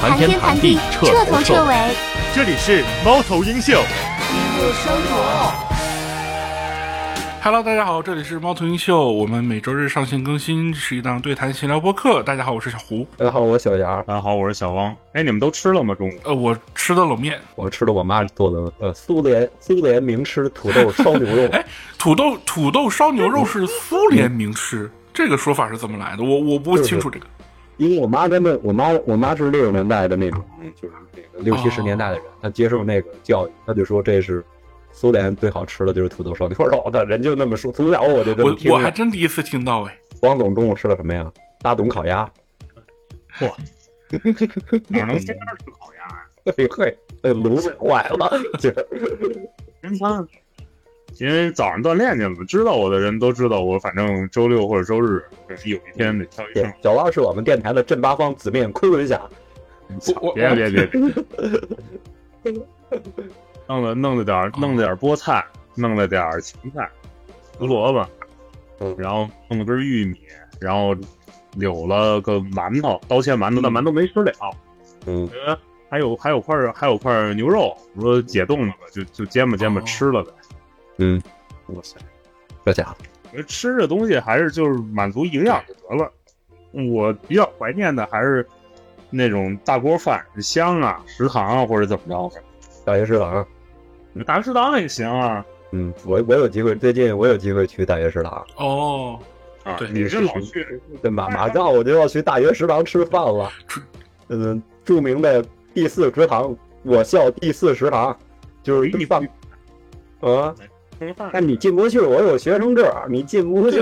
[0.00, 1.74] 谈天谈地，彻头彻尾。
[2.34, 3.72] 这里是猫头鹰秀。
[3.72, 5.52] 一路生活。
[7.42, 12.22] Hello，大家好，这里是猫头鹰秀，我们每周日上线更新，是一档对谈闲聊播客。
[12.22, 13.06] 大家好，我是小胡。
[13.16, 14.02] 大家好，我是小杨。
[14.04, 14.94] 大家好，我是小汪。
[15.12, 15.94] 哎，你们都吃了吗？
[15.94, 16.12] 中午？
[16.24, 21.48] 呃，我吃的冷面，我吃的我妈做的呃苏联苏联名吃土豆烧牛肉。
[21.52, 21.64] 哎，
[21.98, 26.22] 土豆土豆烧牛肉是苏联名吃，这个说法是怎么来的？
[26.24, 27.26] 我我不清楚这个。
[27.76, 30.44] 因为我妈他们，我妈我妈是六十年代的那种，
[30.80, 34.44] 就是那个六七十年代的人，她接受那个教育，她就说这是。
[34.96, 37.72] 苏联最好吃的就是土豆烧牛肉的，人就那么说。
[37.72, 38.70] 从小我就这么听。
[38.70, 39.98] 我我还真第一次听到哎。
[40.22, 41.28] 王总中午吃了什么呀？
[41.62, 42.30] 大董烤鸭。
[43.36, 43.50] 嚯！
[44.86, 46.54] 哪能天天吃烤鸭呀？
[46.56, 48.40] 嘿嘿，那炉子坏了。
[49.82, 50.28] 真香！
[51.18, 55.22] 因为早上锻炼去了，知道我的人都知道我，反正周六或者周日
[55.64, 56.74] 有一天得跳一天。
[56.82, 59.20] 小王是我们电台的正八方紫面昆仑侠。
[60.34, 60.90] 别别别！
[63.68, 66.90] 弄了弄了点弄了点菠菜，弄了点芹菜、
[67.58, 68.06] 胡萝卜，
[68.80, 70.18] 嗯，然后弄了根玉米，
[70.58, 70.96] 然后
[71.54, 74.32] 留了个馒头，刀切馒头，但馒头没吃了，
[75.06, 75.28] 嗯，
[75.90, 80.30] 还有还有块还有块牛肉，我说解冻了吧，就就煎吧煎吧吃了呗，
[80.98, 81.20] 嗯，
[81.68, 81.96] 哇塞，
[82.64, 82.96] 这家伙，
[83.36, 86.10] 我吃这东西还是就是满足营养就得了。
[86.92, 88.46] 我比较怀念的还是
[89.10, 92.42] 那种大锅饭，香啊，食堂啊或者怎么着的，
[92.84, 93.46] 大学食堂。
[94.26, 98.46] 大学食堂也行啊，嗯，我我有机会，最近我有机会去大学食堂。
[98.56, 99.18] 哦，
[99.64, 103.50] 啊，对，你是老去，对马马上我就要去大学食堂吃饭了。
[104.28, 108.16] 嗯，著名的第四食堂，我校第四食堂，
[108.62, 109.28] 就是一饭。
[110.20, 110.54] 啊，
[111.32, 113.78] 但你进不去，我有学生证，你进不去。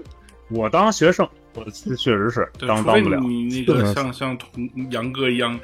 [0.50, 3.20] 我当学生，我确实是当当不了。
[3.20, 4.48] 你那个像像同
[4.90, 5.60] 杨哥一样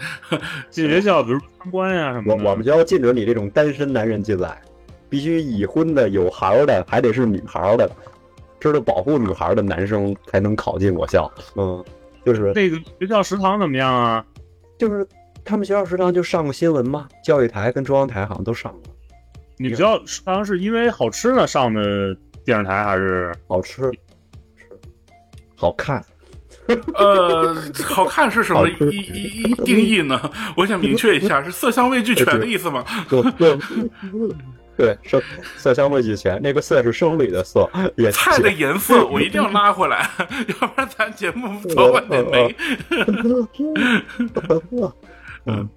[0.69, 2.45] 进学校，比如参观呀什么的。
[2.45, 4.61] 我我们学校禁止你这种单身男人进来，
[5.09, 7.91] 必须已婚的、有孩的，还得是女孩的，
[8.61, 11.33] 知道保护女孩的男生才能考进我校。
[11.57, 11.83] 嗯，
[12.27, 14.23] 就是那个学校食堂怎么样啊？
[14.77, 15.07] 就是
[15.47, 18.94] 他们学校食堂就上过新闻嘛，教育台跟中央台好像都上过。
[19.57, 23.89] 你学校食堂是因为好吃呢上的电视台，还是好吃？
[25.57, 26.05] 好看，
[26.95, 27.55] 呃，
[27.85, 30.21] 好看是什么一一一定义呢？
[30.57, 32.85] 我想明确一下，是色香味俱全的意思吗？
[33.09, 33.57] 对对
[34.77, 35.23] 对，色
[35.57, 37.71] 色香味俱全，那个色是生理的色，
[38.13, 40.11] 菜的颜色我一定要拉回来，
[40.61, 42.57] 要不然咱节目 早晚得没。
[45.47, 45.69] 嗯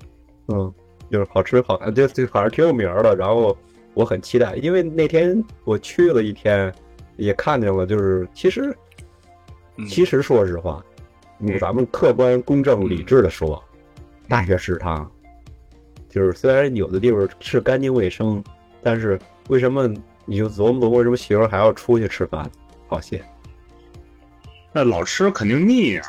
[0.47, 0.73] 嗯，
[1.11, 3.15] 就是好吃好看，这这反正挺有名的。
[3.15, 3.55] 然后
[3.97, 6.71] 我很期待，因为那天我去了一天，
[7.15, 8.75] 也看见了，就是其实。
[9.87, 10.83] 其实，说实话，
[11.59, 13.63] 咱们客观、公正、理智的说，
[14.27, 15.11] 大学食堂
[16.09, 18.43] 就是虽然有的地方是干净卫生，
[18.81, 19.19] 但是
[19.49, 19.87] 为什么
[20.25, 22.49] 你就琢磨琢磨，为什么学生还要出去吃饭？
[22.87, 23.23] 好些。
[24.73, 26.01] 那老吃肯定腻呀。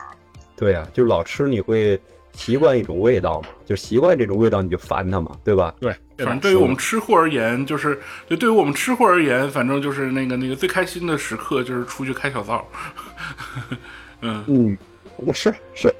[0.57, 2.01] 对呀，就是老吃你会
[2.39, 5.75] 习惯一种味道嘛，就习惯这种味道你就烦它嘛，对吧？
[5.81, 12.65] 对，反正对于我们吃货而言，就是就对于我们吃货而言，反正就是那个那个最开心的时刻就是出去开小灶。
[14.23, 14.79] 嗯嗯，
[15.17, 15.93] 我是是，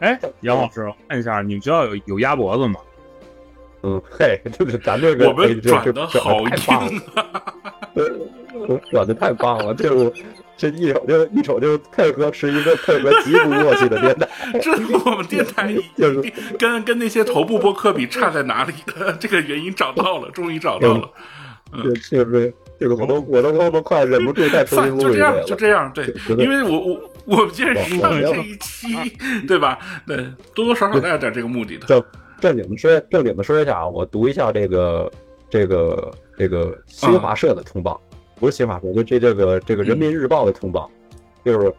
[0.00, 2.78] 哎，杨老师，看一下，你们学校有有鸭脖子吗？
[3.82, 7.00] 嗯，嘿，就是咱这个我们转的好听，
[8.92, 10.12] 转的太棒了，这我
[10.60, 14.28] 这一瞅就一瞅就配合是一个配合极不默契的电台，
[14.60, 14.70] 这
[15.04, 19.10] 我们电台 就是跟跟那些头部播客比差在哪里的？
[19.14, 21.10] 这个原因找到了，终于找到了，
[21.72, 22.52] 嗯，就是。
[22.80, 25.44] 这个我都我都我都快忍不住再重新录一遍了。
[25.44, 28.88] 就这样，就这样，对，因为我我我们今天上这一期，
[29.46, 29.78] 对吧？
[30.06, 30.16] 对，
[30.54, 31.86] 多多少少带有点这个目的的。
[31.86, 32.02] 正
[32.40, 35.12] 正经的说，正经的说一下啊，我读一下这个
[35.50, 38.00] 这个这个新华社的通报，
[38.40, 40.90] 不是新华社，就这这个这个人民日报的通报，
[41.44, 41.72] 就是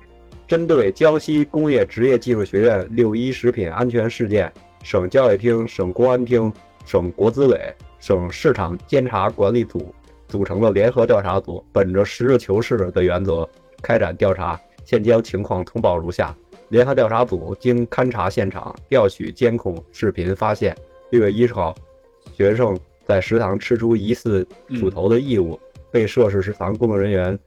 [0.48, 4.50] 针对江西工业职业技术学院六一食品安全事件，
[4.84, 6.54] 省教育厅、省公安厅、
[6.86, 7.60] 省国资委、
[8.00, 9.94] 省市场监察管理组。
[10.28, 13.46] 组成了联合调查组，本着实事求是的原则
[13.82, 14.58] 开展调查。
[14.86, 16.34] 现将情况通报如下：
[16.70, 20.74] 联合调查组经勘查现场、调取监控视频，发现
[21.10, 21.76] 六月一号，
[22.34, 24.48] 学生在食堂吃出疑似
[24.80, 25.60] 猪头的异物，
[25.92, 27.38] 被涉事食堂工作人员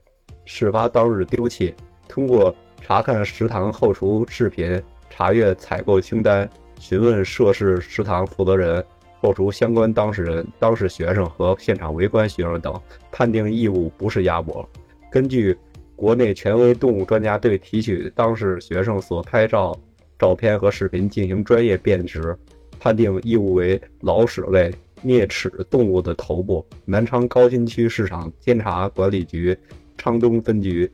[0.45, 1.73] 事发当日丢弃。
[2.07, 6.49] 通过查看食堂后厨视频、查阅采购清单、
[6.79, 8.83] 询问涉事食堂负责人。
[9.21, 12.79] 扣除相关当事人、当事学生和现场围观学生等，
[13.11, 14.69] 判定异物不是鸭脖。
[15.09, 15.57] 根据
[15.95, 19.75] 国内权威动物专家对提取当事学生所拍照
[20.19, 22.37] 照片和视频进行专业辨识，
[22.79, 24.71] 判定异物为老鼠类
[25.05, 26.65] 啮齿动物的头部。
[26.83, 29.57] 南昌高新区市场监察管理局
[29.97, 30.91] 昌东分局、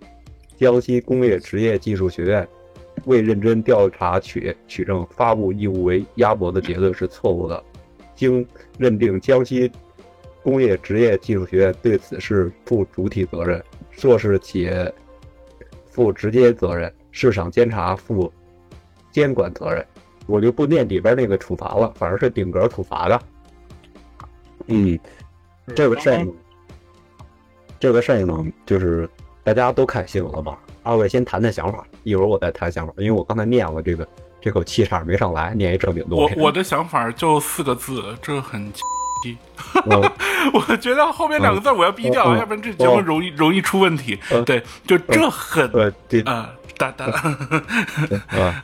[0.58, 2.48] 江西工业职业技术学院
[3.06, 7.64] 未认真调查取取证，发布异物为鸭脖的结论是错误的。
[8.14, 8.46] 经
[8.78, 9.72] 认定，江西
[10.44, 14.94] 工业职业技术学院对此事负主体责任，涉事企业
[15.90, 18.32] 负直接责任，市场监察负
[19.12, 19.84] 监管责任。
[20.28, 23.20] 我就不念里边那个处罚了，反正是顶格处罚的。
[24.68, 25.00] 嗯，
[25.76, 26.28] 这个事儿，
[27.80, 29.10] 这个事儿呢，就是
[29.44, 30.58] 大家都看新闻了吧？
[30.84, 34.08] 二位先谈谈想法，一会儿我再谈想法，因为我刚才念了这个，
[34.42, 36.36] 这口气差点没上来，念一正经东我西。
[36.40, 38.82] 我的想法就四个字，这很鸡。
[39.86, 40.02] 嗯
[40.52, 44.18] 我觉得后面两个字我要逼掉，嗯嗯要不然这节目容易容易出问题。
[44.32, 45.70] 嗯对，就这很
[46.26, 47.06] 啊，哒哒，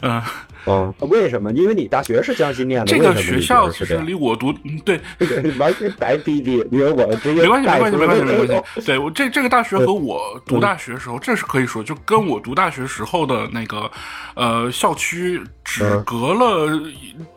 [0.02, 0.34] 啊
[0.68, 1.52] 嗯，啊，为什么？
[1.54, 5.00] 因为你大学是江西念的，这个学校其实离我读，嗯对，
[5.58, 8.82] 完全白逼逼，因为我直接没关系，没关系，没关系，没关系。
[8.82, 13.90] 对我这这个大学和我读大学时候，这是可以说，就跟我读大学时候的那个
[14.36, 16.76] 呃校区只嗯隔了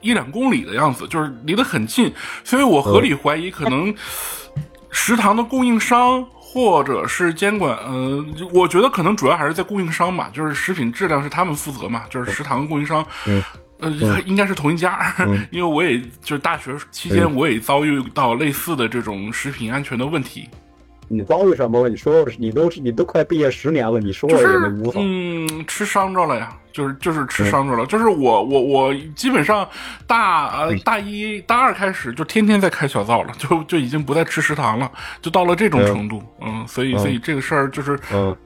[0.00, 2.12] 一一两公里的样子，就是离得很近，
[2.44, 3.94] 所以我合理怀疑可能
[4.90, 6.26] 食堂的供应商。
[6.52, 13.42] 或者是监管，呃，我觉得可能主要还是在供应商吧，就是食品质量是他们负责嘛，就是食堂供应商，嗯。
[13.78, 13.90] 呃，
[14.26, 15.14] 应该是同一家，
[15.50, 17.34] 因为我也就是大学期间嗯。
[17.34, 20.46] 我也遭遇到类似的这种食品安全的问题，
[21.12, 21.88] 你遭遇什么？
[21.88, 25.00] 你说你都你都快毕业十年了，你说我也无法。
[25.02, 29.68] 嗯，吃伤着了呀，就是就是吃伤着了，就是我我我基本上
[30.06, 34.88] 大呃大一大二开始就天天在开小灶了，就就已经不再吃食堂了，
[35.20, 38.36] 就到了这种程度，嗯，所以所以这个事儿就是嗯，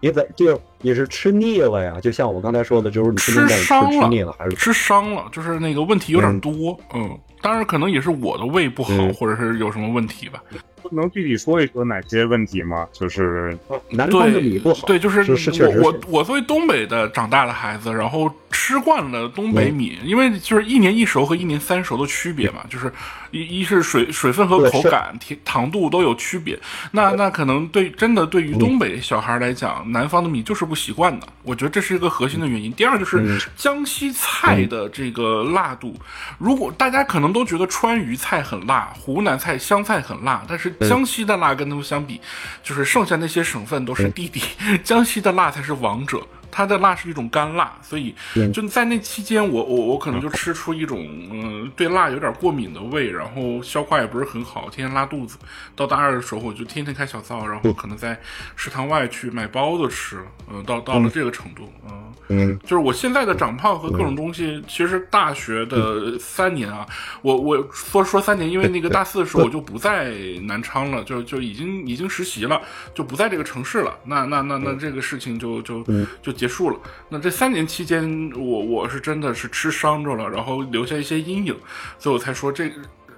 [0.00, 2.00] 你在就你是吃腻了呀？
[2.02, 10.42] 就像我刚才说的，就是你吃伤了吃吃腻了，还是吃伤了，就是那个问题有点多，嗯，当然可能也是我的胃不好，嗯或者是有什么问题吧。
[10.92, 12.86] 能具体说一说哪些问题吗？
[12.92, 13.56] 就是
[13.90, 14.86] 南方的米不好？
[14.86, 15.22] 对，就是
[15.62, 22.92] 我我我作为东北的长大的孩子，然后吃惯了东北米，因为就是一年一熟和一年三熟的区别嘛，就是
[23.30, 26.58] 一一是水水分和口感、甜糖度都有区别。
[26.92, 32.72] 那那可能对真的对于东北小孩来讲，南方的米就是不习惯的，我觉得这是一个核心的原因。
[32.72, 35.94] 第二就是嗯江西菜的这个辣度，
[36.38, 42.20] 如果大家可能都觉得川渝菜很辣，湖南菜湘菜很辣，但是江西的辣跟他们相比，
[42.62, 44.42] 就是剩下那些省份都是弟弟，
[44.82, 46.26] 江西的辣才是王者。
[46.58, 55.38] 它的辣是一种干辣，所以嗯就在那期间我，我我可能就吃出一种嗯、对辣有点过敏的胃，然后消化也不是很好，天天拉肚子。
[55.76, 58.20] 到大二的时候，我就天天开小灶，然后可能在
[58.56, 60.18] 食堂外去买包子吃，
[60.50, 62.58] 嗯、到到了这个程度，嗯、嗯。
[62.64, 66.84] 就是我现在的长胖和各种东西，其实大学的三年啊，
[67.22, 70.12] 我我说说三年，因为那个大四的时候我就不在
[70.42, 72.60] 南昌了，就就已经已经实习了，
[72.92, 73.96] 就不在这个城市了。
[74.06, 75.84] 那那那那这个事情就就
[76.20, 76.80] 就结束了。
[77.10, 81.54] 那这三年期间，我我是真的是吃伤着了，然后留下一些阴影，
[81.98, 82.72] 所以我才说这。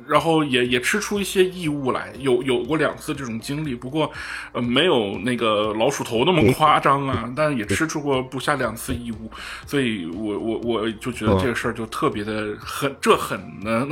[0.09, 4.11] 然后也也吃出一些异物来，有有过两次这种经历，不过，
[4.50, 9.31] 呃，没有那个老鼠头那么夸张啊，但也吃出过不下两次异物，
[9.67, 13.87] 所以我我我就觉得这个事儿就特别的很，这很呢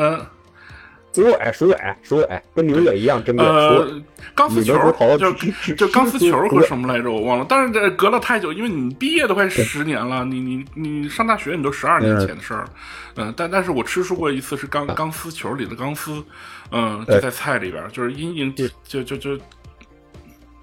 [1.22, 3.44] 那水尾水尾水尾，跟牛尾一样珍贵。
[3.44, 4.02] 水呃，
[4.34, 4.75] 钢丝球
[5.18, 12.70] 就吃就钢丝球和什么来着我忘了，但是这隔了太久，因为你毕业都快十年了，你你你上大学你都十二年前的事儿了，
[13.16, 16.22] 嗯，但但是我吃出过一次是钢钢丝球里的钢丝，
[16.70, 19.38] 嗯，就在菜里边，就是阴影就就就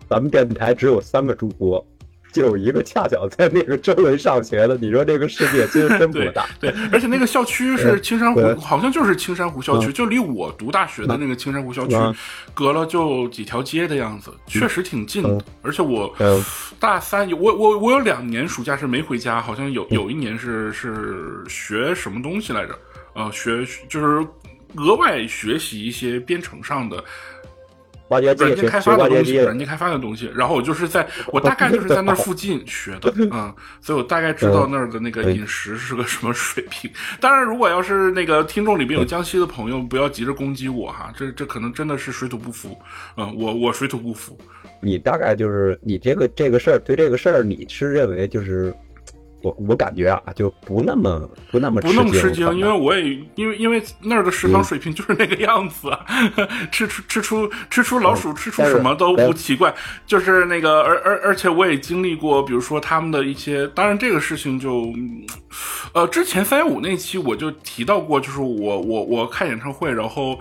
[0.09, 1.94] 咱们电台只有三个主播，就
[2.41, 4.77] 有一个恰巧在那个周围上学的。
[4.77, 6.45] 你说这个世界其实真不大。
[6.59, 12.15] 对，而且那个校区是青山湖对，好像就是青山湖校区，就离我读大学的那个青山湖校区嗯
[12.53, 15.23] 隔了就几条街的样子，确实挺近。
[15.61, 16.43] 而且我嗯
[16.79, 22.77] 大三有我我我有两年暑假是没回家，好像有有一年是是学什么东西来着？
[23.13, 24.27] 呃，学就是
[24.75, 27.01] 额外学习一些编程上的
[28.09, 30.31] 挖掘机软件开发的东西，软件开发的东西。
[30.35, 36.89] 然后我就是在 我大概就是在那儿附近学的， 嗯，所以我大概知道那儿的那个饮食是个什么水平。
[37.19, 42.77] 当然，如果要是那个听众里面有江西的朋友，不要急着攻击我哈，这这可能真的是水土不服，
[43.17, 44.37] 嗯，我我水土不服，
[44.79, 48.73] 你大概就是你这个这个事儿，对这个事儿，你是认为就是
[49.41, 51.19] 我我感觉啊，就不那么
[51.51, 53.03] 不那么不那么吃惊，因为我也
[53.35, 55.89] 因为因为那儿的食堂水平就是那个样子，
[56.71, 59.73] 吃出吃出吃出老鼠，吃出什么都不奇怪。
[60.05, 64.91] 就是那个，而而而且我也经历过，比如说他们的一些，当然这个事情就，
[65.93, 70.39] 呃，之前三幺五那期我就提到过，就是我我我看演唱会，然后。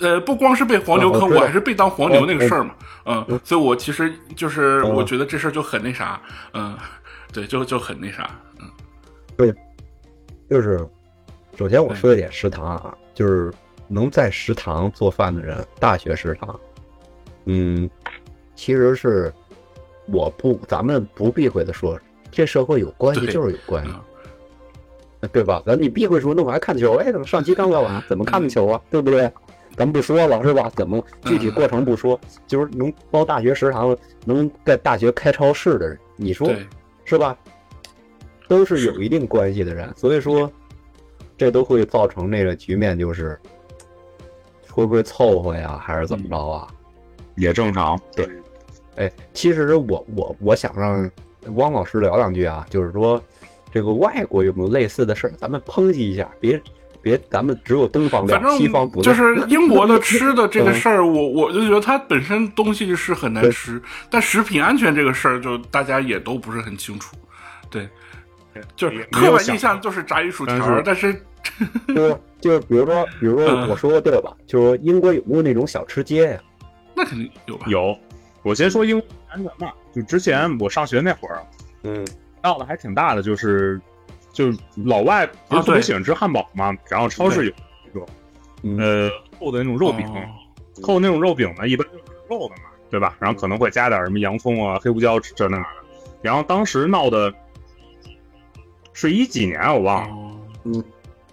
[0.00, 2.74] 呃，不光是被黄牛坑，我还是被当黄牛那个事儿嘛，
[3.06, 6.20] 嗯，所以我其实就是我觉得这事儿就很那啥，
[6.52, 6.76] 嗯，
[7.34, 8.70] 对，就就很那啥，嗯，
[9.36, 9.52] 对，
[10.48, 10.78] 就是
[11.58, 13.52] 首先我说一点食堂啊，就是
[13.88, 16.60] 能在食堂做饭的人，大学食堂，
[17.46, 17.90] 嗯，
[18.54, 19.32] 其实是
[20.06, 21.98] 我不，咱们不避讳的说，
[22.30, 23.92] 这社会有关系就是有关系，
[25.32, 25.60] 对吧？
[25.66, 28.80] 咱你避讳说，那我还看球，哎，怎么上期刚聊完， 怎么看的球啊？
[28.90, 29.28] 对不对？
[29.76, 30.70] 咱不说了是吧？
[30.76, 36.48] 怎么具体过程不说，就是能包大学食堂，能在大学开超市的人，你说
[37.04, 37.36] 是吧？
[38.46, 40.50] 都是有一定关系的人，所以说
[41.36, 43.38] 这都会造成那个局面，就是
[44.70, 46.68] 会不会凑合呀，还是怎么着啊？
[47.36, 47.98] 也正常。
[48.14, 48.28] 对，
[48.96, 51.10] 哎，其实我我我想让
[51.54, 53.22] 汪老师聊两句啊，就是说
[53.72, 56.60] 这个外国有没有类似的事儿，咱们抨击一下，别。
[57.04, 63.80] 别，咱们只有东方反正西方不就是英国的吃的这个事儿，我我就觉得它本身东西是很难吃，
[64.10, 67.14] 但食品安全这个事儿，就大家也都不是很清楚。
[67.68, 67.86] 对，
[68.74, 71.14] 就是刻板印象就是炸鱼薯条，但是
[71.94, 74.34] 就就比如说，比如说我说的对吧？
[74.46, 76.40] 就是说英国有没有那种小吃街呀？
[76.94, 77.66] 那肯定有吧？
[77.68, 77.94] 有。
[78.42, 79.72] 我先说英安全吧。
[79.94, 81.42] 就之前我上学那会儿，
[81.82, 82.06] 嗯，
[82.42, 83.80] 闹的还挺大的，就是。
[84.34, 87.52] 就是老外不是特别喜欢吃汉堡嘛，然后超市有
[87.92, 90.04] 那种，呃，厚的那种肉饼，
[90.82, 93.16] 厚那种肉饼呢，一般就是肉的嘛，对吧？
[93.20, 95.64] 然后可能会加点什么洋葱啊、黑胡椒这那的。
[96.20, 97.32] 然后当时闹的
[98.92, 100.84] 是一几年我忘了，嗯，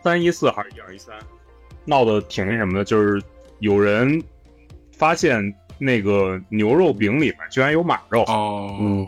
[0.04, 1.16] 三一四还是一二一三，
[1.86, 3.20] 闹的挺那什么的，就是
[3.60, 4.24] 有人
[4.96, 5.42] 发现
[5.80, 9.08] 那个牛肉饼里面居然有马肉，哦，嗯，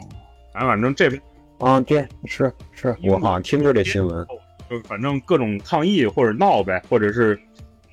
[0.51, 1.21] 反正这边。
[1.63, 4.25] 啊，对，是是，我好像听过这新闻，
[4.69, 7.39] 就反正各种抗议或者闹呗，或者是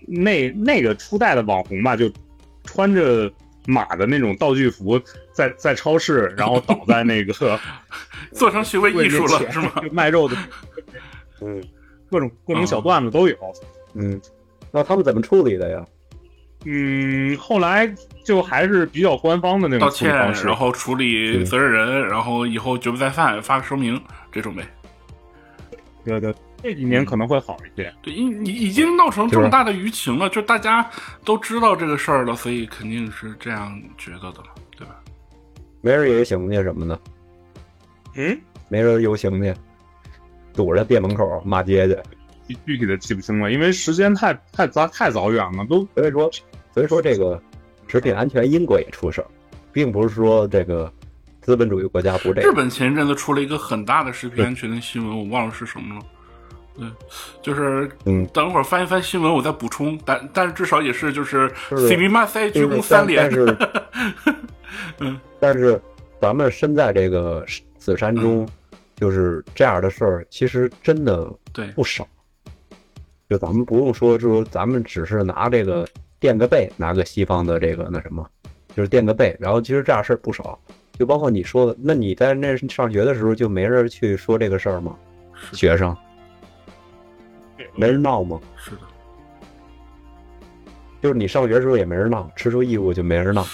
[0.06, 2.10] 那那个初代的网红吧，就
[2.64, 3.30] 穿着
[3.66, 5.00] 马的那种道具服，
[5.32, 7.32] 在在超市，然后倒在那个
[8.32, 9.70] 做成行为艺术了，是吗？
[9.92, 10.36] 卖肉的，
[11.40, 11.62] 嗯，
[12.10, 13.36] 各种各种小段子都有，
[13.94, 14.20] 嗯，
[14.72, 15.84] 那他们怎么处理的呀？
[16.66, 17.90] 嗯，后来
[18.22, 20.10] 就还是比较官方的那种道歉，
[20.44, 23.98] 然后处理责任人，然后以后绝不再犯，发个声明
[24.30, 24.62] 这种呗。
[26.04, 27.90] 对对，这几年可能会好一些。
[28.02, 30.86] 对，已已已经闹成这么大的舆情了，就大家
[31.24, 34.96] 都知道这个事儿了，所以肯定是这样觉得的了，对吧？
[35.80, 37.00] 没人游行去什么的，
[38.16, 38.38] 嗯，
[38.68, 39.54] 没人游行去，
[40.52, 41.96] 堵着店门口骂街去。
[42.66, 46.30] 具体的记不清了，因为时间太太早太早远了，都所以说。
[46.72, 47.40] 所以说，这个
[47.88, 49.26] 食品安全，英国也出事儿，
[49.72, 50.90] 并不是说这个
[51.40, 52.48] 资本主义国家不这样。
[52.48, 56.02] 日本前一阵子出了一个很大的食品安全的新闻，我忘了是什么了。
[56.78, 56.88] 对，
[57.42, 59.98] 就是嗯，等会儿翻一翻新闻，我再补充。
[60.04, 61.52] 但但是至少也是就是
[61.88, 63.28] C B 马赛鞠躬三连。
[63.28, 63.56] 但是，
[65.00, 65.80] 嗯，但是
[66.20, 67.44] 咱们身在这个
[67.78, 68.48] 紫山中，
[68.94, 72.06] 就是这样的事儿，其实真的对不少。
[73.28, 75.84] 就咱们不用说，说咱们只是拿这个。
[76.20, 78.24] 垫个背，拿个西方的这个那什么，
[78.76, 79.34] 就是垫个背。
[79.40, 80.56] 然后其实这样事儿不少，
[80.98, 84.94] 就包括你说的，那你在那上学的时候就没人去说这个事儿吗？
[85.54, 85.96] 学生
[87.74, 88.38] 没人闹吗？
[88.56, 88.82] 是的，
[91.00, 93.46] 就是你上学的时候也没人闹，吃出义务就没人闹。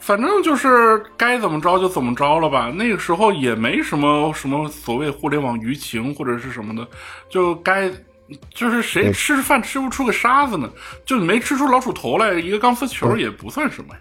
[0.00, 2.70] 反正就是该怎么着就怎么着了吧。
[2.70, 6.88] 那个时候也没什么什么所谓互联网舆情或者是什么的，
[7.28, 7.92] 就该。
[8.54, 10.70] 就是谁吃饭吃不出个沙子呢？
[11.04, 14.00] 就没吃出老鼠头来，一个钢丝球也不算什么呀。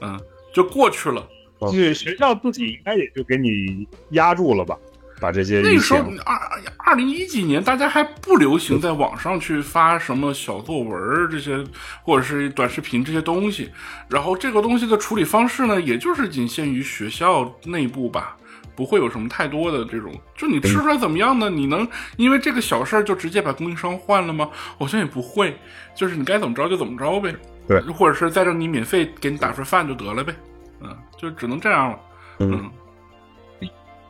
[0.00, 0.20] 嗯，
[0.54, 1.26] 就过去了。
[1.70, 4.76] 这学校自己应该也就给你压住了吧？
[5.20, 6.36] 把这些那个时候二
[6.78, 11.64] 二零一几年，大家还不流行在网上去发什么小作文这些，
[12.02, 13.70] 或者是短视频这些东西。
[14.08, 18.36] 然后这个东西的处理方式呢，也就是仅限于学校内部吧。
[18.74, 21.50] 不会有什么太多的这种，就你吃出来怎么样呢？
[21.50, 21.86] 你能
[22.16, 24.50] 因为这个小事儿就直接把供应商换了吗？
[24.78, 25.56] 好像也不会，
[25.94, 27.34] 就是你该怎么着就怎么着呗。
[27.68, 30.34] 对，或者是再这你免费给你打份饭就得了呗。
[30.80, 32.00] 嗯，就只能这样了。
[32.40, 32.70] 嗯，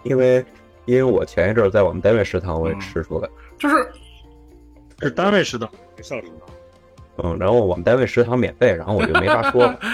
[0.05, 0.45] 因为
[0.87, 3.29] 因为我前一阵在我们单位食堂我也吃出来，
[3.59, 3.93] 就是
[5.01, 6.49] 是单位食堂，学校食堂。
[7.23, 9.79] 嗯，然后我们单位食堂免费，然后我就没法说了。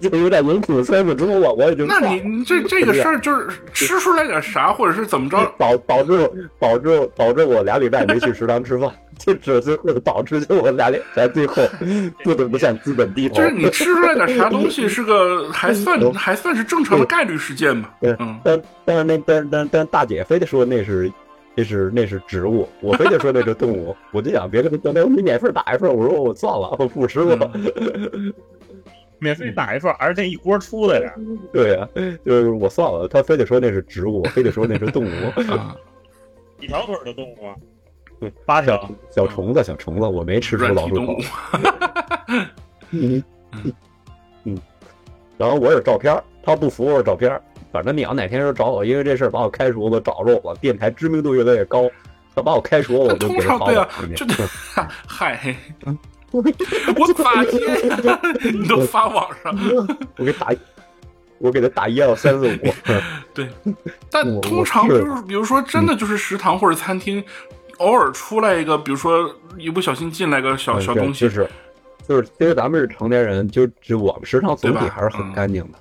[0.00, 8.88] 就有点文字三分钟，我我也就那你这 这个事儿就是吃出来点啥，或者是怎么着，保保证保证保证我俩礼拜没去食堂吃饭，
[9.18, 11.62] 就只最后导致就我俩礼在最后
[12.22, 13.36] 不得不向资本低头。
[13.36, 17.88] 就是你吃出来点啥东西， 是个还算还算是正常的概率事件嘛？
[18.02, 21.10] 嗯，但但是那但但但大姐非得说那是。
[21.54, 27.50] 那是那是植物，我非得说那是动物，我就想别跟他说，那我免费打一份，我说我算了，我不吃了。
[29.20, 31.14] 免费打一份，而且一锅出来的。
[31.52, 31.88] 对呀，
[32.24, 35.08] 就是我算了，他非得说那是植物，非得说那是动物。
[36.60, 37.54] 一条腿的动物啊？
[38.20, 41.16] 对，八条小虫子，小虫子，我没吃出老鼠头。
[42.90, 43.22] 嗯
[44.44, 44.58] 嗯，
[45.38, 47.40] 然后我有照片，他不服我有照片。
[47.74, 51.90] 反正你要哪天说找我，因为这事儿把我开除了，找着我，电台知名度越来越高，
[52.32, 53.88] 他把我开除了，我就给他发了。
[54.14, 54.24] 这
[55.08, 55.56] 嗨，
[56.30, 56.40] 我
[57.14, 57.58] 咋接？
[58.52, 59.52] 你都发网上，
[60.16, 60.52] 我给打，
[61.38, 62.92] 我给他打一二三四五。
[63.34, 63.48] 对，
[64.08, 67.20] 但通常就是，比如说，真的就是食堂或者餐厅，
[67.78, 69.28] 偶尔出来一个，比如说
[69.58, 71.50] 一不小心进来个小小东西，就是，
[72.08, 75.78] 就是，因为咱们是成年人，就就我们食堂总体还是很干净的。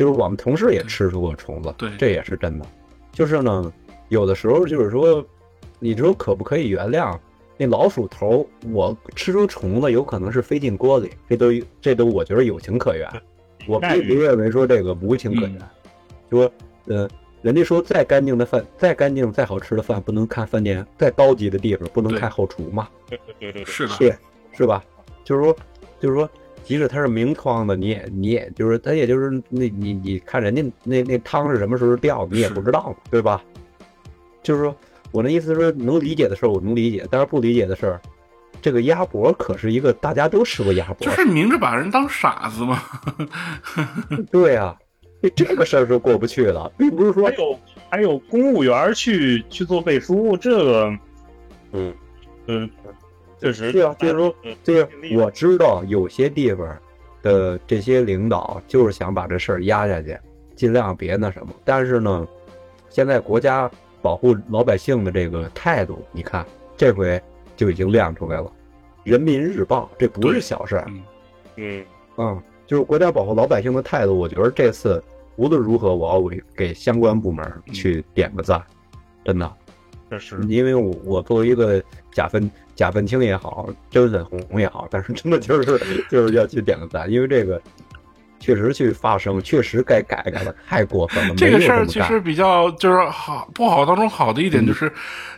[0.00, 2.64] 就是我们同事也吃出过虫子，对，这也是真的。
[3.12, 3.70] 就是呢，
[4.08, 5.22] 有的时候就是说，
[5.78, 7.14] 你说可不可以原谅
[7.58, 8.48] 那老鼠头？
[8.72, 11.52] 我吃出虫子有可能是飞进锅里，这都
[11.82, 13.06] 这都我觉得有情可原。
[13.68, 15.58] 我并不认为说这个无情可原。
[16.30, 16.50] 说，
[16.86, 17.06] 呃，
[17.42, 22.88] 人家说再干净的饭，再干净再好吃的饭，不能看饭店再高级的地方，不能看后厨嘛？
[23.06, 24.18] 对对对对，是的，是
[24.52, 24.82] 是吧？
[25.24, 25.54] 就是说，
[26.00, 26.26] 就是说。
[26.64, 33.42] 即使它是明窗的，你也你也就是它，也就是那你你看人家那那汤是什么时候掉，你也不知道嘛，对吧？
[34.42, 34.74] 就是说
[35.10, 38.00] 我那意思是说，能理解的事儿我能理解，但是不理解的事儿，
[38.62, 42.82] 这个鸭脖可是一个大家都吃过鸭脖，就是明着把人当傻子吗？
[44.30, 44.76] 对呀，
[45.34, 47.58] 这个事儿是过不去了，并不是说还有
[47.90, 50.98] 还有公务员去去做背书，这个，
[51.72, 51.92] 嗯
[52.46, 52.70] 嗯。
[53.40, 56.76] 确实，对啊，就是说，就是我知道有些地方
[57.22, 60.18] 的这些领导就是想把这事儿压下去，
[60.54, 61.52] 尽量别那什么。
[61.64, 62.28] 但是呢，
[62.90, 63.70] 现在国家
[64.02, 66.44] 保护老百姓的这个态度，你看
[66.76, 67.20] 这回
[67.56, 68.52] 就已经亮出来了。
[69.04, 70.90] 人民日报这不是小事儿，
[71.56, 71.84] 嗯
[72.18, 75.02] 嗯，就是国家保护老百姓的态度，我觉得这次
[75.36, 78.62] 无论如何，我要给给相关部门去点个赞，
[79.24, 79.50] 真的。
[80.10, 82.50] 这是因为我我作为一个假分
[82.80, 87.60] 假分清也好，真粉红也好，但是真的就是就是要去点个赞，因为这个
[88.38, 91.34] 确实去发声，确实该改改了，太过分了。
[91.34, 94.90] 这个事儿其实比较就是好不好当中好的一点就是，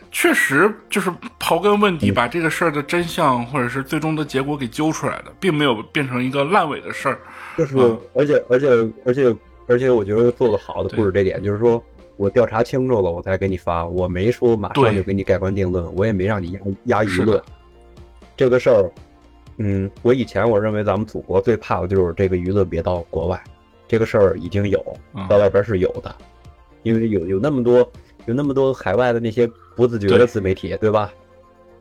[0.09, 7.19] 确实就是刨根问底，把这个事儿的真相或者是最终的结果给揪出来的，并没有变成一个烂尾的事儿。
[7.57, 7.75] 就是，
[8.13, 8.69] 而且而且
[9.05, 9.35] 而且
[9.67, 11.83] 而且，我觉得做的好的不止这点，就是说。
[12.17, 13.85] 我调查清楚了，我才给你发。
[13.85, 16.51] 我没说马上就给你盖棺定论，我也没让你
[16.85, 17.41] 压压舆论。
[18.37, 18.91] 这个事儿，
[19.57, 23.41] 嗯，我以前我认为咱们祖国最怕的就是这个舆论别到国外。
[23.87, 24.83] 这个事儿已经有，
[25.29, 26.15] 到外边是有的，
[26.81, 27.77] 因为有有那么多
[28.25, 31.13] 有那么多海外的那些不自觉的自媒体，对吧？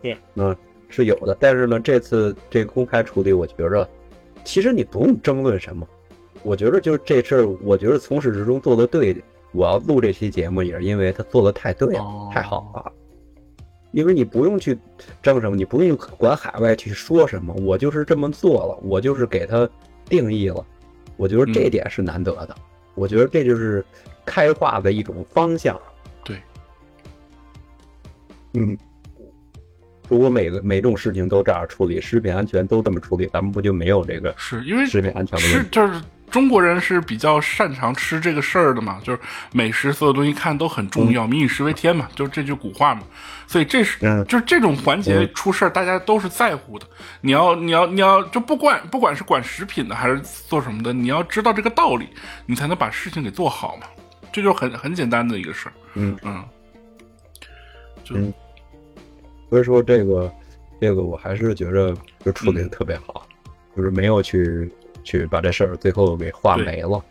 [0.02, 0.54] 对，嗯，
[0.88, 1.34] 是有的。
[1.40, 3.88] 但是呢，这次这公开处理，我觉着
[4.44, 5.86] 其实你不用争论什么。
[6.42, 9.22] 我觉得就是这事儿，我觉得从始至终做的对的。
[9.52, 12.92] 我要录这期节目也是因为他做的太对了，太好了。
[13.92, 14.78] 因为你不用去
[15.22, 19.68] 争什么，你不用管海外去说什么，我就是这么做了，我就是给他
[20.06, 20.64] 定义了。
[21.18, 22.56] 我觉得这点是难得的，
[22.94, 23.84] 我觉得这就是
[24.24, 25.78] 开化的一种方向。
[26.24, 26.38] 对，
[28.54, 28.74] 嗯，
[30.08, 35.68] 如果每个每种事情都这样处理，食品安全都这么处理，咱们不就没有这个是因为食品安全的问题？
[35.70, 36.00] 就是。
[36.32, 39.20] 中国人是比较擅长吃这个事儿的嘛，就是
[39.52, 43.02] 美食所有东西看都很重要，民以食为天嘛，就是这句古话嘛。
[43.46, 46.86] 所以这是就是这种环节出事儿，大家都是在乎的。
[47.20, 52.08] 你要你要你要就不管不管是管食品的还是做什么的，你要知道这个道理，
[52.46, 53.86] 你才能把事情给做好嘛。
[54.32, 55.72] 这就很很简单的一个事儿。
[55.94, 56.42] 嗯嗯，
[58.02, 58.16] 就
[59.50, 60.32] 所以说这个
[60.80, 63.26] 这个我还是觉着就处理的特别好，
[63.76, 64.72] 就是没有去。
[65.04, 67.04] 去把这事儿最后给化没了，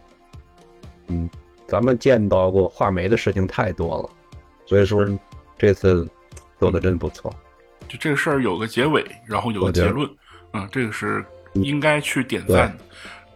[1.08, 1.30] 嗯，
[1.68, 4.10] 咱们见到过化没的事情太多了，
[4.66, 5.06] 所以说
[5.58, 6.08] 这次
[6.60, 7.34] 做的真不错。
[7.88, 10.10] 就这个事儿有个结尾，然后有个结论，
[10.54, 11.24] 嗯，这个是
[11.54, 12.84] 应该去点赞的。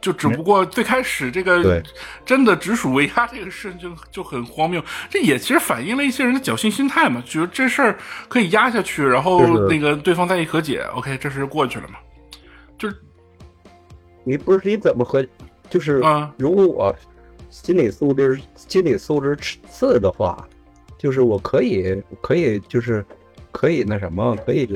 [0.02, 1.82] 就只不过最开始这个
[2.26, 7.98] 真的直属为压这个事就就很荒谬，这也其实反映了一些人的侥幸心态嘛，觉得这事儿
[8.30, 11.96] 可以压下去，然后那个对方再一和解，OK，这事就过去了嘛，
[12.78, 12.96] 就是。
[14.26, 15.26] 你不是你怎么和，
[15.70, 16.96] 就是啊如果我
[17.50, 19.38] 心理素质心理素质
[19.70, 20.46] 次的话，
[20.98, 23.06] 就是我可以可以就是
[23.52, 24.68] 可以那什么，可以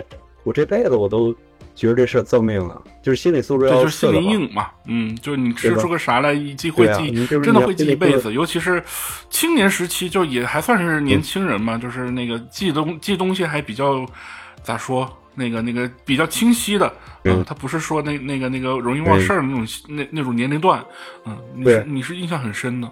[0.44, 1.36] 我这辈子我都
[1.76, 8.34] 觉得这事赠命了，就是心理素质对，要就是心理阴影嘛，嗯，就是你吃出个啥来，一记会记，真的会记一辈子。
[8.34, 8.84] 尤其是
[9.30, 14.06] 青年时期，就也还算是年轻人嘛，就是那个记东记东西还比较
[14.64, 15.10] 咋说，
[15.40, 20.84] 那个那个比较清晰的，嗯他不是说那那个那个容易忘事儿的那种那那种年龄段，
[21.26, 22.92] 嗯，你是你是印象很深的，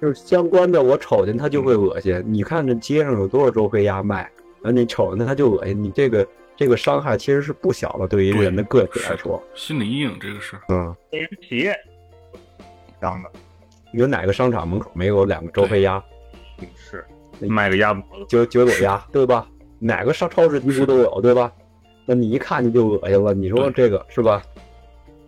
[0.00, 2.20] 就是相关的，我瞅见他就会恶心。
[2.26, 4.28] 你看这街上有多少周黑鸭卖，
[4.62, 5.80] 啊，你瞅见他就恶心。
[5.80, 9.40] 你这个这个伤害其实是不小的，对于人的个体来说。
[9.54, 11.70] 心理阴影这个是，嗯，人皮
[12.98, 13.30] 当的
[13.92, 16.02] 有哪个商场门口没有两个周黑鸭、
[16.76, 17.04] 是
[17.40, 19.46] 卖个鸭脖子，九九朵鸭，对吧？
[19.82, 21.50] 哪个上超市几乎都有，对吧？
[22.06, 23.34] 那你一看你就恶心了。
[23.34, 24.42] 你说这个是吧？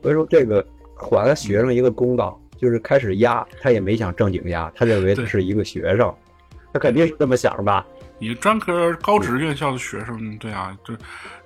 [0.03, 0.65] 所以说这个
[0.97, 6.15] 还了学生一个公道，就是开始压他也没想正经压，他认为他是一个学生，
[6.73, 7.85] 他肯定是这么想的。
[8.19, 10.95] 你专科高职院校的学生，对啊，这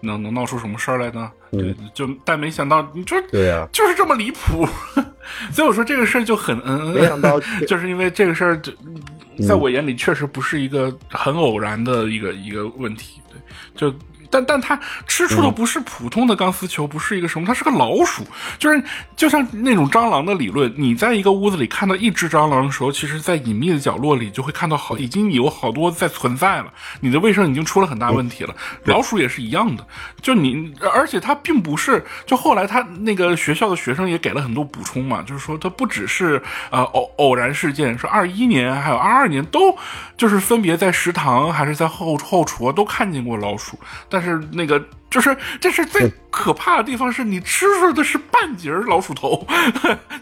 [0.00, 1.32] 能能闹出什么事儿来呢？
[1.50, 4.66] 对嗯，就但没想到，你这对呀、就是这么离谱，
[5.50, 9.00] 所以我说这个事儿就很嗯，没想到 就是因为这个事儿，就嗯
[9.46, 13.40] 在我眼里确实不是一个很偶然的一个一个问题，对，
[13.74, 13.94] 就。
[14.30, 15.44] 但但它吃出嗯。
[15.44, 18.22] 的不是普通的钢丝球，不是一个什么，它是个老鼠，
[18.58, 18.82] 就是
[19.16, 28.54] 就像那种蟑螂的理论，你在一个屋子里看到一只蟑螂的时候，其实在隐秘的角落里就会看到好，已经有好多在存在了，你的卫生已经出了很大问题了。
[28.84, 29.86] 老鼠也是一样的，
[30.20, 39.76] 就你，而且它并不是，就后来他那个学校的学生也给了很多补充嘛，就是说它不只是呃偶偶然事件，说二一年还有二二年都
[40.16, 49.46] 就是分别在食堂还是在后后厨啊都看见过老鼠，但是那个就是这是最可怕的地方，是你吃出的是半截儿老鼠头，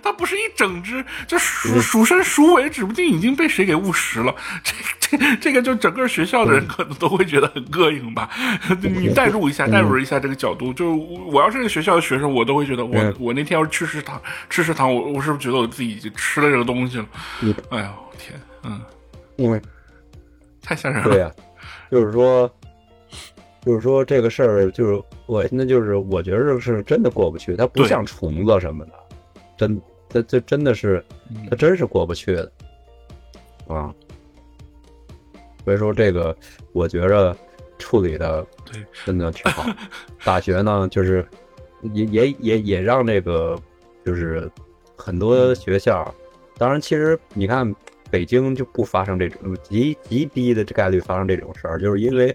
[0.03, 4.35] 它不是一整只，就鼠鼠身鼠尾，指不定已经被谁给误食了。
[4.63, 8.29] 这这这个就整个学校的人可能都会觉得很膈应吧。
[8.81, 17.07] 你代入一下，代入一下这个角度，就我要是这个学校的学生，我都会觉得我嗯我那天要是去食堂吃食堂，我我是不是觉得我自己已经吃了这个东西了
[17.41, 17.55] 嗯？
[17.71, 18.81] 哎呦天，嗯，
[19.37, 19.61] 因为
[20.63, 21.11] 太吓人了。
[21.11, 21.31] 对呀、
[21.91, 22.51] 就是说，
[23.67, 28.93] 就是说这个事儿，就是恶心的，就是我觉得是真的过不去，它不像虫子什么的，
[29.57, 32.53] 真，它这真的是，嗯它真是过不去的，
[33.67, 33.93] 啊。
[35.65, 36.35] 所以说这个，
[36.73, 37.37] 我觉着
[37.77, 38.47] 处理的
[39.05, 39.67] 真的挺好。
[40.25, 41.27] 大学呢，就是
[41.93, 43.61] 也也也也让这个
[44.05, 44.49] 就是
[44.97, 46.15] 很多学校，
[46.57, 47.75] 当然其实你看
[48.13, 52.33] 北京就不发生这种极极低的概率发生这种事儿，就是因为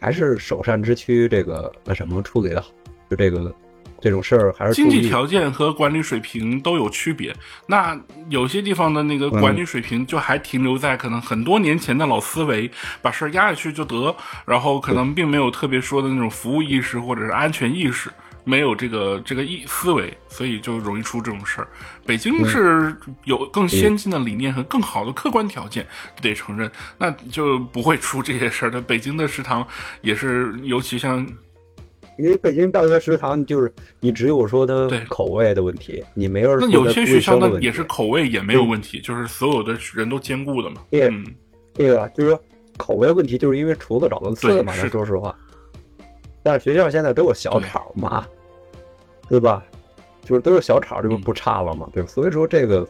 [0.00, 2.68] 还是首善之区这个那什么处理的好，
[3.10, 3.54] 就这个
[4.00, 7.34] 这种事儿还是经济条件和管理水平都有区别。
[7.66, 12.70] 那有些地方的那个管理水平就还停留在可能很多年前的老思维，
[13.02, 14.14] 把事儿压下去就得，
[14.46, 18.08] 然后可能并没有特别说的那种服务意识或者是安全意识。
[18.48, 21.68] 没有这个这个意思维，所以就容易出这种事儿。
[22.06, 25.86] 北京是有更先进的理念和更好的客观条件，
[26.22, 28.80] 得承认，那就不会出这些事儿的。
[28.80, 29.66] 北京的食堂
[30.00, 31.18] 也是，尤其像
[32.18, 40.80] 因为北京大学食堂就是你只有说它对口味的问题，你没有那有些学校呢也是口味也没有问题，就是所有的人都兼顾的嘛。
[40.90, 41.26] 对嗯，
[41.74, 42.42] 这个就是说
[42.78, 45.36] 口味问题，就是因为厨子找的次嘛，是说实话。
[46.40, 48.26] 但是学校现在都有小炒嘛，
[49.28, 49.64] 对吧？
[50.22, 52.08] 就是都是小炒，这不嗯不差了嘛，对吧？
[52.08, 52.86] 所以说这个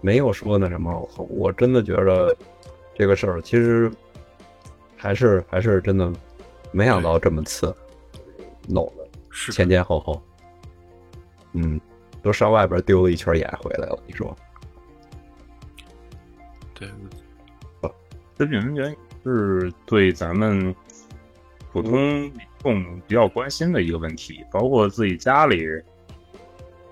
[0.00, 2.34] 没有说那什么，我我真的觉得
[2.94, 3.90] 这个事儿其实
[4.96, 6.10] 还是还是真的
[6.70, 7.74] 没想到这么次
[8.68, 10.22] 弄的是前前后后，
[11.52, 11.80] 嗯，
[12.22, 14.34] 都上外边丢了一圈眼回来了，你说？
[16.74, 16.88] 对，
[18.38, 20.74] 食品安全是对咱们
[21.72, 22.32] 普通民
[22.62, 25.66] 众比较关心的一个问题，包括自己家里，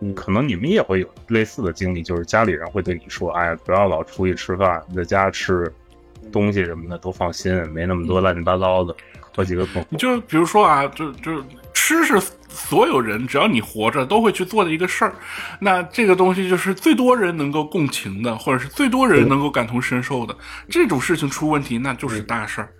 [0.00, 5.70] 嗯可能你们也会有类似的经历，就是家里人会对你说：“哎呀，不要老出去吃饭，在家吃
[6.32, 8.96] 东西什么的都放心，没那么多乱七八糟的，
[9.30, 9.84] 喝几个口。
[9.90, 15.14] 你就比如说啊，就就吃是所有人只要你活着都会去做的一个事儿，
[15.60, 20.34] 那这个东西就是最多人能够共情的，或者是最多人能够感同身受的。
[20.68, 22.72] 这种事情出问题，那就是大事儿。
[22.72, 22.79] 嗯，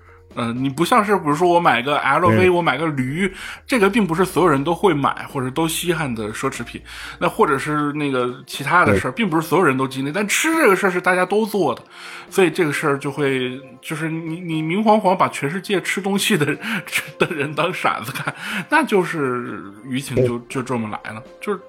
[0.54, 3.32] 你不像是比如说我买个 LV，我买个驴，
[3.66, 6.80] 这个并不是所有人都会买或者都稀罕的奢侈品。
[7.18, 10.12] 那或者是那个其他的事儿，并不是所有人都经历。
[10.12, 11.82] 但吃这个事儿是大家都做的，
[12.30, 16.46] 所以这个事儿就会就是你你明晃晃把全世界吃东西的
[17.18, 18.34] 的人当傻子看，
[18.68, 21.22] 那就是舆情就就这么来了。
[21.40, 21.60] 就是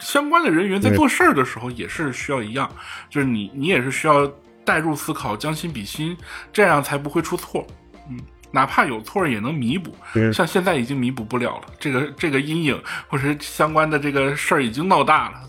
[0.00, 2.70] 相关的人员在做事儿的时候也是需要一样，
[3.10, 4.26] 就是你你也是需要。
[4.66, 6.14] 代入思考，将心比心，
[6.52, 7.66] 这样才不会出错。
[8.10, 9.96] 嗯，哪怕有错也能弥补。
[10.32, 15.40] 像现在已经弥补不了了，这个这个阴影或者相关的这个事儿已经闹大了，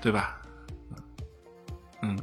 [0.00, 0.36] 对吧？
[2.02, 2.16] 嗯。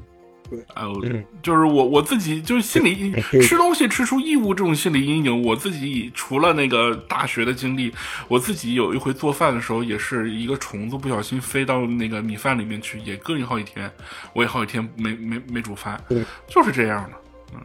[0.75, 1.01] 哎呦，
[1.41, 7.91] 就是我我自己就是心理吃东西吃出异物这种心理阴影，我自己除了那个大学的经历，
[8.27, 13.91] 我自己有一回做饭的时候，也是一个虫子不小心飞到那个米饭里面去，也膈应好几天，
[14.33, 15.99] 我也好几天没没没煮饭，
[16.47, 17.57] 就是这样的，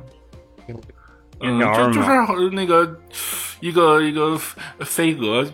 [0.68, 0.80] 嗯，
[1.40, 2.98] 嗯，就就是那个
[3.60, 4.38] 一个一个
[4.80, 5.46] 飞蛾。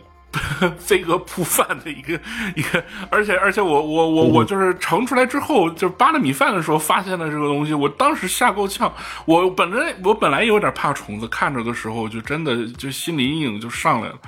[0.79, 2.21] 飞蛾扑饭的一个
[2.55, 8.93] 一个，而且而且我我我我就是盛出来之后，就扒了米饭的时候发现了这个东西，我当时吓够呛。
[9.25, 14.19] 我本来我本来有点怕虫子，看着的时候就真的就心理阴影就上来了。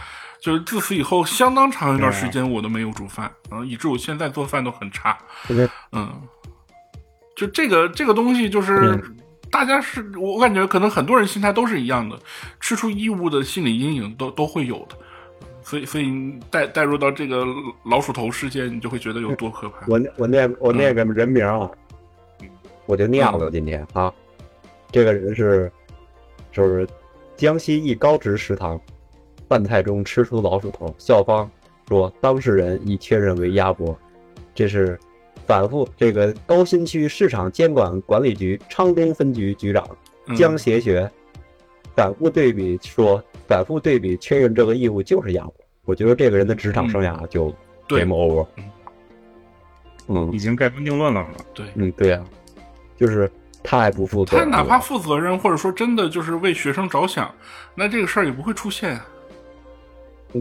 [0.40, 5.18] 就是自此以后，相当长一段时间我都没有煮饭，然后以致我现在做饭都很差。
[5.90, 6.08] 嗯，
[7.36, 9.02] 就这个这个东西，就是
[9.50, 12.16] 大家是我感觉可能很多人心态都是一样的，
[12.60, 14.96] 吃出异物的心理阴影都都会有的。
[15.68, 16.10] 所以，所以
[16.50, 17.44] 带带入到这个
[17.84, 19.86] 老鼠头事件，你就会觉得有多可怕。
[19.86, 21.70] 我我念我念个人名啊，
[22.86, 24.10] 我就念了今天啊。
[24.90, 25.70] 这个人是，
[26.50, 26.88] 就是
[27.36, 28.80] 江西一高职食堂
[29.46, 31.50] 饭菜中吃出老鼠头，校方
[31.86, 33.94] 说当事人已确认为鸭脖。
[34.54, 34.98] 这是
[35.46, 39.86] 反复这个高新区市场监管管理局昌东分局局长
[40.34, 41.10] 江协学
[41.94, 43.22] 反复对比说。
[43.48, 45.54] 反复对比确认这个义务就是鸭脖，
[45.86, 47.52] 我觉得这个人的职场生涯就
[47.88, 48.46] game over。
[50.06, 51.26] 嗯，已经盖棺定论了。
[51.54, 52.24] 对，嗯，对啊，
[52.96, 53.30] 就是
[53.62, 54.36] 太不负责。
[54.36, 57.34] 他哪怕负责任，或者说真的就是为学生着想，
[57.74, 59.00] 那这个事儿也不会出现。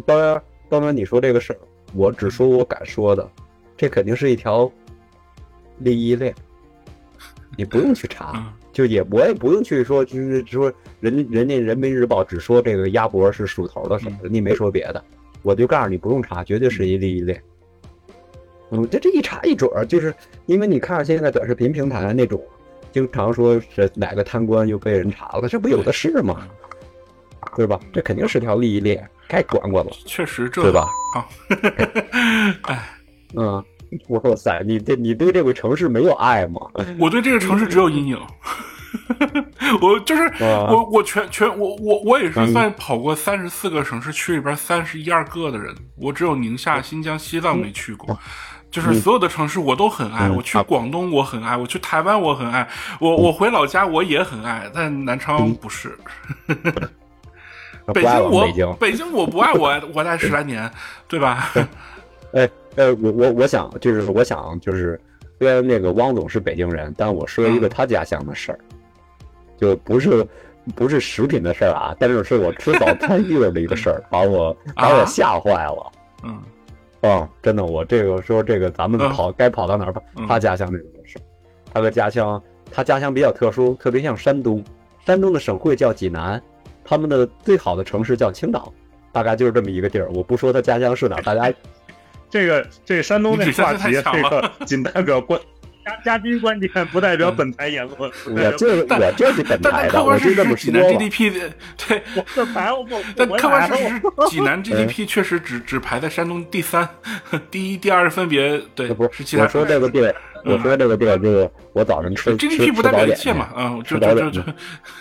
[0.06, 1.60] 当然，当然你说这个事儿，
[1.94, 3.30] 我只说我敢说的，
[3.78, 4.70] 这肯定是一条
[5.80, 6.36] 利益链，
[7.56, 8.54] 你不用去查。
[8.78, 15.04] 就也我也不用去说，就是说人人家人民日报只说这个鸭脖是鼠头的事儿，你没说别的，
[15.42, 17.42] 我就告诉你不用查，绝对是一利益链。
[18.70, 20.14] 嗯，这这一查一准儿，就是
[20.46, 22.40] 因为你看现在短视频平台那种，
[22.92, 26.48] 经常说是哪个贪官又被人查了，这不有的是吗？
[27.56, 27.80] 对吧？
[27.92, 29.92] 这肯定是条利益链，该管管了。
[30.06, 30.88] 确实，这对吧？
[31.16, 31.26] 啊，
[32.70, 32.90] 哎，
[33.34, 33.64] 嗯。
[34.10, 36.62] 哇塞，你对你对这个城市没有爱吗？
[37.00, 38.20] 我对这个城市只有阴影。
[39.82, 48.18] 我就是我，我全全我我我也是算跑过三十四个城市区里边三十一二个的人，我只有宁夏、新疆、西藏没去过。
[48.70, 52.68] 就是所有的城市我都很爱，我去广东我很爱，我去台湾我很爱，
[53.00, 55.98] 我我回老家我也很爱，但南昌不是。
[57.94, 60.70] 北京我北京我不爱我我待十来年，
[61.08, 61.50] 对吧？
[62.34, 62.50] 哎。
[62.78, 65.00] 呃，我我我想就是我想就是，
[65.40, 68.60] 虽然那个汪总是北京人，但我说一个他家乡的事儿，
[69.58, 70.26] 就不是
[70.76, 75.92] 不是食品的事儿啊，但是是我吃早餐遇到的一个事儿，把我 把我吓坏了。
[76.24, 76.40] 嗯，
[77.02, 80.04] 哦，真的，我这个说这个咱们跑该跑到哪儿跑？
[80.28, 81.22] 他家乡那种事儿，
[81.74, 84.64] 他的家乡他家乡比较特殊，特别像山东，
[85.04, 86.40] 山东的省会叫济南，
[86.84, 88.72] 他们的最好的城市叫青岛，
[89.12, 90.08] 大概就是这么一个地儿。
[90.14, 91.52] 我不说他家乡是哪，大家。
[92.30, 95.40] 这个这山东这话题，这个仅代表观
[95.88, 98.12] 嘉嘉宾观点，不代表本台言论。
[98.26, 101.50] 我这我这是本台的，我是这么济南 GDP 的，
[101.88, 102.02] 对，
[102.36, 102.96] 本台我不。
[103.16, 106.88] 但客观事 实，济南 GDP 确实只只排在山东第三，
[107.50, 108.90] 第一、第二分别对。
[108.90, 109.44] 不是其他。
[109.44, 114.30] 我说这个地，我说这个地，这个我早晨吃 GDP 不代表一切嘛，嗯，吃早点。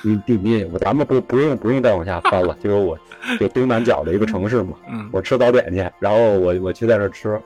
[0.05, 2.97] 嗯，第一，咱们不不用不用再往下翻了，就是我。
[3.41, 7.41] 就东南角的一个城市嘛， 嗯，我吃早点去，然后我我去在那吃，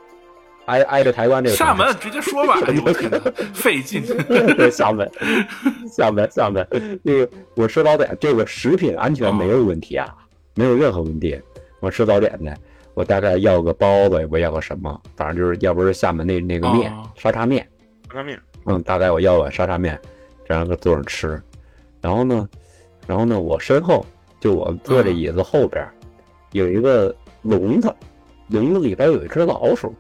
[0.67, 2.59] 挨挨着台湾这个厦门，直接说吧，
[3.53, 4.03] 费劲，
[4.71, 5.11] 厦门，
[5.91, 6.67] 厦门，厦门，
[7.03, 10.15] 那个我吃早点，这个食品安全没有问题啊，
[10.55, 11.41] 没有任何问题。
[11.81, 12.55] 我吃早点呢，
[12.95, 17.67] 我大概要个包子，我要个什么，反正就是要不是厦门那那个面沙茶面，
[18.09, 19.99] 沙茶面，嗯，大概我要碗沙茶面，
[20.47, 21.43] 这样坐着吃，
[22.01, 22.49] 然后呢，
[23.07, 24.05] 然后呢，我身后。
[24.41, 25.87] 就我坐这椅子后边，
[26.53, 27.95] 有一个笼子，
[28.49, 29.95] 笼子里边有一只老鼠。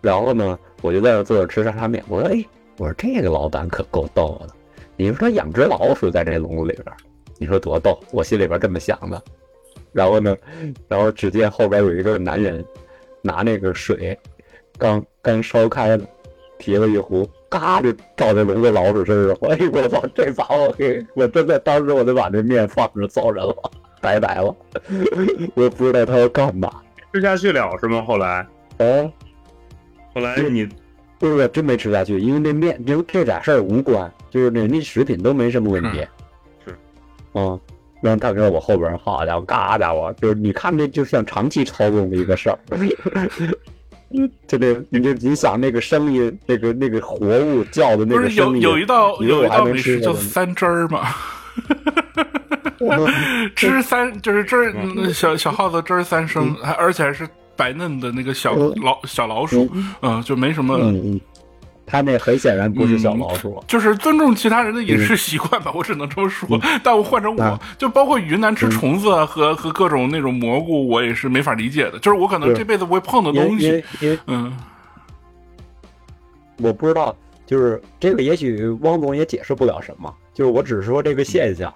[0.00, 2.02] 然后呢，我就在那坐着吃沙茶面。
[2.08, 2.44] 我说：“哎，
[2.76, 4.54] 我说这个老板可够逗的。
[4.96, 6.96] 你说他养只老鼠在这笼子里边，
[7.38, 9.22] 你说多逗，我心里边这么想的。
[9.92, 10.36] 然后呢，
[10.88, 12.64] 然后只见后边有一个男人
[13.22, 14.18] 拿那个水，
[14.76, 16.04] 刚刚烧开了，
[16.58, 19.36] 提了一壶，嘎就倒在笼子老鼠身上。
[19.50, 23.54] 哎呦我操，这把我给，我真的当时我就把这面放着走人了，
[24.00, 24.54] 拜拜了。
[25.54, 26.70] 我也不知道他要干嘛，
[27.12, 28.02] 吃下去了是吗？
[28.02, 28.46] 后来，
[28.78, 29.10] 哦，
[30.14, 30.68] 后来你
[31.18, 36.06] 不是真没吃下去，因为那面这这俩事儿无关，就是那那食品都没什么问题。
[36.64, 36.76] 是，
[37.34, 37.58] 嗯。
[38.00, 42.56] 让大哥我后边，好家伙，嘎家伙，就是你看这就像长期操纵的一个事儿。
[44.46, 51.08] 就那，你就你想那个声音，那个那个活物叫的那个声音，有有一道有一道美食叫三汁儿嘛。
[53.56, 59.68] 汁三就是汁儿，小小耗子汁儿三升，还而且还是白嫩的那个小老小老鼠，
[60.00, 60.78] 嗯，就没什么。
[61.90, 66.46] 他那很显然不是小老鼠，就是尊重其他人的饮食习惯吧，我只能这么说。
[66.84, 71.98] 但我换成我，就包括云南吃虫子和和各种那种蘑菇，我也是没法理解的。
[71.98, 73.82] 就是我可能这辈子不会碰的东西。
[74.26, 74.54] 嗯，
[76.58, 77.16] 我不知道，
[77.46, 80.14] 就是这个，也许汪总也解释不了什么。
[80.34, 81.72] 就是我只是说这个现象。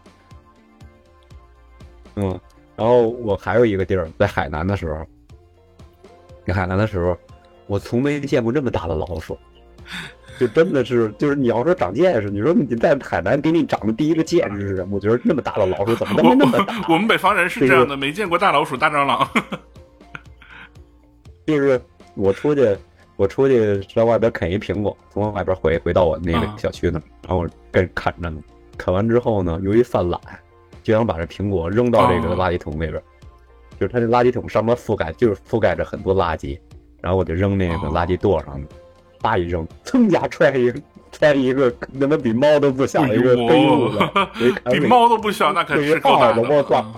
[2.17, 2.39] 嗯，
[2.77, 5.07] 然后我还有一个地儿，在海南的时候，
[6.47, 7.17] 在海南的时候，
[7.67, 9.39] 我从没见过这么大的老鼠。
[10.39, 14.97] 就真的是，就是你要说长见识，你说你在海南给你长的第一个见识是什么？
[14.97, 16.83] 我觉得那么大的老鼠怎么那么那么大？
[16.89, 19.29] 我们北方人是这样的，没见过大老鼠、大蟑螂。
[21.47, 21.81] 就是
[22.15, 22.77] 我出去，
[23.17, 28.41] 我出去在外边啃一苹果，从外边回回到我那个小区呢，然后我跟啃着呢。
[28.79, 30.21] 啃完之后呢，由于犯懒，
[30.83, 33.01] 就想把这苹果扔到这个垃圾桶里边。
[33.83, 36.57] 就是它这垃圾桶上面覆盖，就是覆盖着很多垃圾，
[37.01, 38.63] 然后我就扔那个垃圾垛上。
[39.21, 41.69] 叭一扔，噌一下踹一个， 踹一个，
[42.01, 43.99] 他妈比猫都不小的一个黑屋子，
[44.71, 46.43] 比猫都不小，那可是够大的。
[46.43, 46.95] 我操！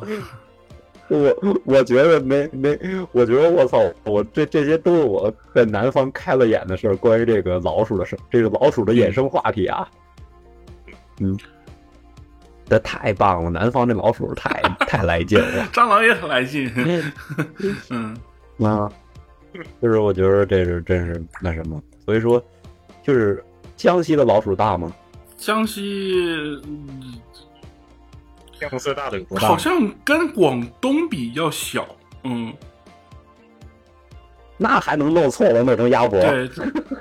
[1.08, 2.78] 我我觉得没没，
[3.12, 9.88] 我觉得我操，我这这些都是我在南方开了眼的事儿，关于这个老鼠的事，这个老鼠的衍生话题啊。
[11.20, 11.38] 嗯，
[12.68, 16.70] 这太棒了，南方这老鼠太 太来劲了，蟑螂也很来劲。
[17.90, 18.16] 嗯
[18.58, 18.90] 啊，
[19.82, 21.80] 就是我觉得这是真是那什么。
[22.04, 22.42] 所以说，
[23.02, 23.42] 就是
[23.76, 24.92] 江西的老鼠大吗？
[25.36, 26.60] 江西，
[28.58, 29.48] 江西大的有多大？
[29.48, 31.86] 好像跟广东比较小，
[32.24, 32.52] 嗯。
[34.56, 36.20] 那还能弄错了，弄成鸭脖？
[36.20, 36.48] 对，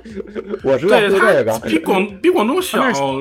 [0.63, 2.79] 我知道这个 比广比广东小，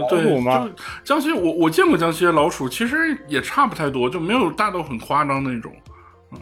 [0.09, 0.69] 对吗？
[1.05, 2.97] 江西，我我见过江西的老鼠，其实
[3.29, 5.73] 也差不太多，就没有大到很夸张那种。
[6.33, 6.39] 嗯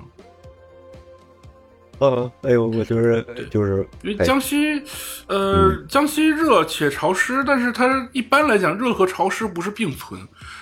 [1.99, 4.83] 呃，哎呦，我就是就是，因为江西，
[5.27, 10.19] 呃，江西热且潮湿，但是它一般来讲，热和潮湿不是并存，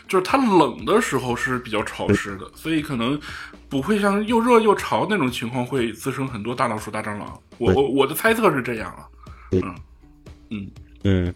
[0.09, 3.21] 就是它冷的时候是比较潮湿的，所以可能
[3.69, 7.41] 不会像又热又潮那种情况会滋生很多大老鼠、大蟑螂。
[7.59, 9.07] 我我我的猜测是这样啊，
[9.53, 9.75] 嗯
[10.51, 10.71] 嗯
[11.05, 11.35] 嗯。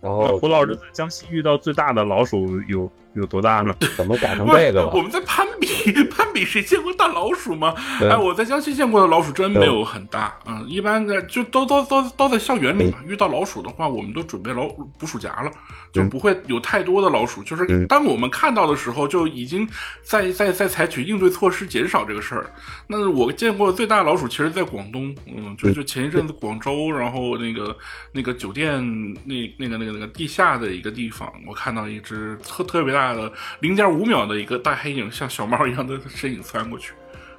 [0.00, 2.90] 然后胡老师在江西遇到最大的老鼠有。
[3.16, 3.74] 有多大呢？
[3.96, 4.90] 怎么改成这个了？
[4.92, 5.66] 我们在攀比，
[6.12, 7.74] 攀比谁见过大老鼠吗？
[8.00, 12.98] 哎，我在江西见过的老鼠真没有很大，嗯，一般在就都都都都在校园里嘛。
[13.06, 15.50] 遇到老鼠的话，我们都准备老捕鼠夹了，
[15.92, 17.42] 就不会有太多的老鼠。
[17.42, 19.66] 就是当我们看到的时候，就已经
[20.02, 22.52] 在在在采取应对措施，减少这个事儿。
[22.86, 27.74] 那我见过最大的老鼠，其实在广东，嗯，就就前一阵子广州，然后那个
[28.12, 28.78] 那个酒店
[29.24, 33.05] 那那个那个那个地下的一个地方，我看到一只特特别大。
[33.14, 36.92] 的零点五秒的一个大黑影，像小猫一样的身影窜过去，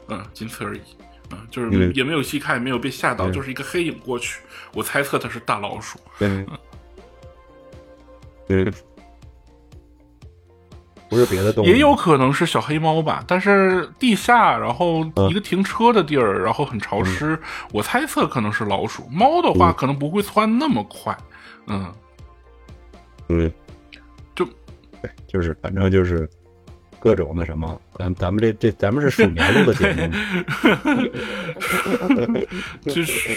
[0.09, 0.81] 嗯，仅此而已，
[1.31, 4.41] 嗯，就是也没有细看，没有被吓到，就是一个黑影过去。
[4.73, 6.45] 我猜测它是大老鼠，嗯，
[11.09, 13.23] 不是别的动物，也有可能是小黑猫吧。
[13.25, 17.39] 但是地下，然后一个停车的地儿，然后很潮湿，
[17.71, 19.07] 我猜测可能是老鼠。
[19.09, 21.17] 猫的话，可能不会窜那么快，
[21.67, 21.93] 嗯，
[23.29, 23.51] 嗯。
[25.27, 26.29] 就是反正就是
[26.99, 30.11] 各种那什么，咱咱们这这咱们是鼠年录的节目，
[32.81, 33.29] 就 是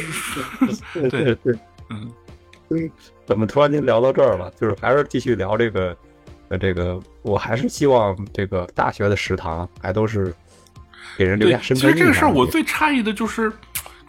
[1.11, 1.59] 对对，
[1.91, 2.91] 嗯，
[3.27, 4.53] 怎么突然间聊到这儿了？
[4.61, 5.97] 就是还是继续聊这个
[6.49, 10.35] 呃这个，我还是希望这个大学的食堂还都是
[11.17, 11.93] 给人留下深刻印象。
[11.93, 13.53] 其实这个事儿我最诧异的就是。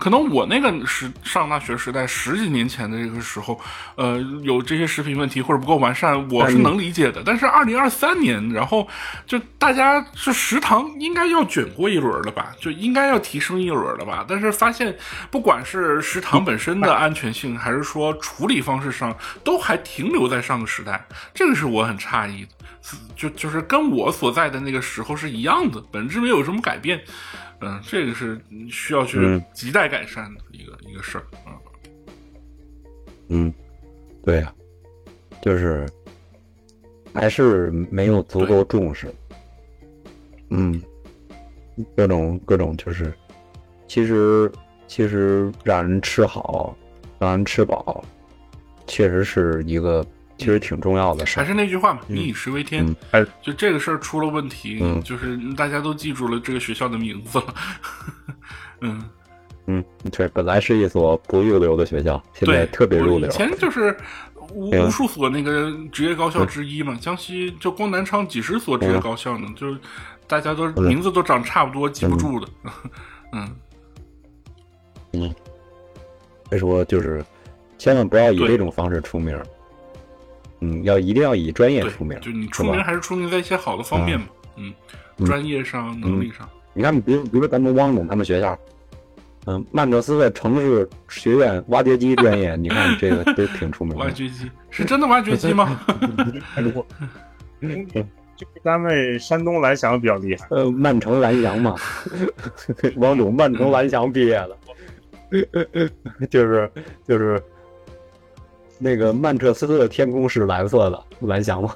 [0.01, 3.61] 可能我那个时上大学时代十几年前的这个时候，
[3.93, 7.21] 呃，有这些食品问题或者不够完善，我是能理解的。
[7.23, 8.87] 但是二零二三年，然后
[9.27, 14.25] 就大家是食堂应该要卷过一轮了吧，就应该要提升一轮了吧。
[14.27, 14.97] 但是发现，
[15.29, 22.49] 不管是食堂本身的安全性，还是说处理方式上，都还停留在上个时代，这个是我很诧异的。
[23.15, 26.99] 就就是跟我所在的那个时候是一样的，本质没有什么改变。
[27.61, 28.39] 嗯，这个是
[28.69, 29.19] 需要去
[29.53, 31.57] 亟待改善的一个一个事儿啊。
[33.29, 33.53] 嗯，
[34.23, 34.53] 对呀，
[35.41, 35.87] 就是
[37.13, 39.13] 还是没有足够重视。
[40.49, 40.81] 嗯，
[41.95, 43.13] 各种各种就是，
[43.87, 44.51] 其实
[44.87, 46.75] 其实让人吃好，
[47.19, 48.03] 让人吃饱，
[48.87, 50.05] 确实是一个。
[50.41, 52.83] 其实挺重要的，还是那句话嘛，“民以食为天”。
[53.11, 57.53] 哎，就这个事儿出了问题，就是大家都记住了这个学校的名字了。
[58.81, 59.03] 嗯
[59.67, 63.29] 嗯，对，本来是一所不入流的学校，现在特别入流。
[63.29, 63.95] 以前就是
[64.51, 69.79] 无无数所那个职业高校之一嘛，江西就光南昌几十所职业高校呢，就是
[70.25, 72.47] 大家都名字都长差不多，记不住的。
[73.33, 73.55] 嗯
[75.13, 75.35] 嗯，
[76.49, 77.23] 所以说就是
[77.77, 79.39] 千万不要以这种方式出名。
[80.63, 84.27] 嗯，要一定要以专业出名，就你出名还是出名在一些好的方面嘛？
[84.57, 84.71] 嗯，
[85.25, 86.47] 专业上、能力上。
[86.73, 88.55] 你看，比如比如说咱们汪总他们学校，
[89.47, 94.05] 嗯，曼彻斯特城市学院挖掘机专业，你看这个都挺出名的。
[94.05, 95.79] 挖掘机是真的挖掘机吗？
[98.35, 100.45] 就咱们山东蓝翔比较厉害。
[100.51, 101.75] 呃，曼城蓝翔嘛，
[102.97, 104.57] 汪总曼城蓝翔毕业的，
[106.29, 106.71] 就是
[107.07, 107.41] 就是。
[108.83, 111.69] 那个曼彻斯特的天空是蓝色的，蓝翔吗？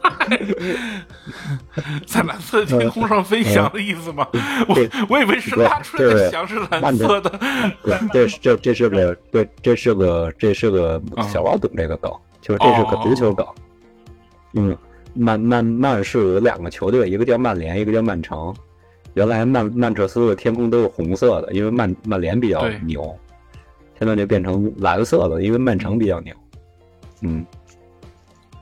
[2.08, 4.28] 在蓝色天空上飞翔的意思吗？
[4.68, 4.76] 我
[5.08, 7.30] 我以为是拉出来的翔是蓝色的。
[7.84, 11.00] 对，这是这这是个对，这是个这是个
[11.32, 13.46] 小王懂这个梗，就是这是个足球梗。
[14.56, 14.76] 嗯，
[15.14, 18.52] 曼曼曼是有两个球队，一个叫曼联，一个叫曼城。
[19.14, 23.16] 原来曼曼彻斯特天空都是红色的，因为曼曼联比较牛，
[24.00, 26.34] 现在就变成蓝色的，因为曼城比较牛。
[27.26, 27.46] 嗯，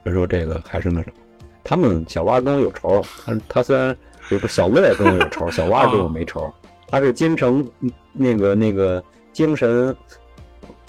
[0.03, 1.15] 所以说这个还是那什么，
[1.63, 3.95] 他们小蛙跟我有仇，他他虽然
[4.29, 6.51] 就是小魏跟我有仇，小蛙跟我没仇，
[6.87, 7.69] 他是京城
[8.13, 9.03] 那个那个
[9.33, 9.95] 精神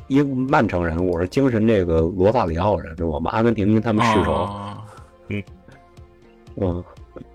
[0.09, 4.49] 英曼城人，我是精神这个罗萨里奥人，我们阿根廷跟他们世仇，
[5.29, 5.43] 嗯。
[6.57, 6.85] 嗯，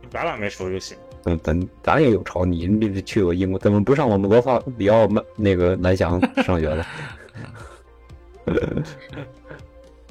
[0.09, 6.85] 咱俩没仇就行，嗯，咱咱也有仇，你你去过英国，怎么不上我们罗萨里奥曼那个蓝翔上学的？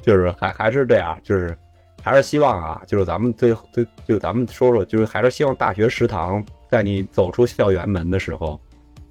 [0.01, 1.57] 就是还还是这样，就是
[2.01, 8.59] 还是希望啊，就是咱们最最就咱们说说，就是还是希望大学食堂在你走出校园门的时候，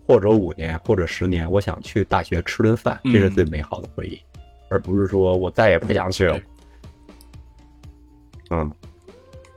[0.06, 4.18] 或者五年或者十年，我想去大学吃顿饭，这是最美好的回忆，
[4.70, 6.40] 而不是说我再也不想去了。
[8.50, 8.70] 嗯，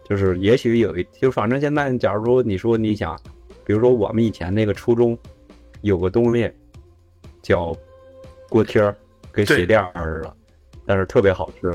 [0.03, 3.17] 就是也许有一，就反正现在，假如说你说你想，
[3.63, 5.17] 比如说我们以前那个初中
[5.79, 6.51] 有个东西
[7.41, 7.73] 叫
[8.49, 8.93] 锅贴儿，
[9.31, 10.35] 跟鞋垫似的。
[10.91, 11.71] 但是特别好吃，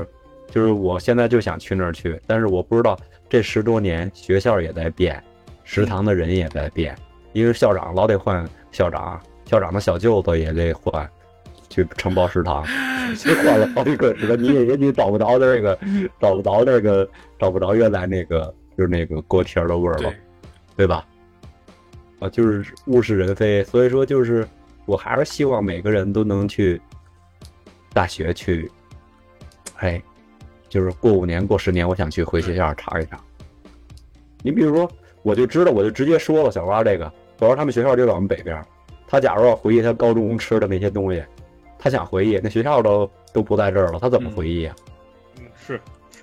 [0.51, 2.95] 就是我现在就想去那儿去，但是我不知道
[3.27, 5.23] 这十多年学校也在变，
[5.63, 6.95] 食堂的人也在变，
[7.33, 11.09] 因为校长老得换校长，校长的小舅子也得换，
[11.67, 12.63] 去承包食堂，
[13.43, 14.39] 换了好几个，食堂？
[14.39, 15.75] 你也你找不着那个，
[16.19, 17.09] 找不着那个，
[17.39, 20.13] 找不着原来那个就是那个锅贴的味儿了，
[20.75, 21.03] 对吧？
[22.19, 24.47] 啊，就是物是人非，所以说就是
[24.85, 26.79] 我还是希望每个人都能去
[27.93, 28.71] 大学去。
[29.77, 30.01] 哎，
[30.69, 33.19] 就是过五年、过十年，我想去回学校查一查。
[34.43, 34.89] 你比如说，
[35.23, 38.63] 我就知道，我就直接说了，小花这个，我说他们学校就在我们北边。
[39.07, 41.23] 他假如要回忆他高中吃的那些东西，
[41.79, 44.75] 他想回忆，那学校都都不在这儿了，他怎么回忆啊？
[45.39, 45.79] 嗯，是，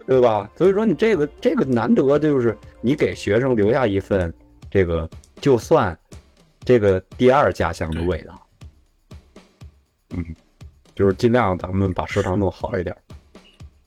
[0.07, 0.51] 对吧？
[0.57, 4.33] 所以说，你这个这个难得，就是你给学生留下一份
[4.71, 5.09] 这个，
[5.41, 5.97] 就算
[6.61, 8.47] 这个第二家乡的味道。
[10.11, 10.25] 嗯，
[10.95, 12.95] 就是尽量咱们把食堂弄好一点。